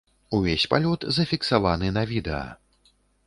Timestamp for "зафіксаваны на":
1.17-2.03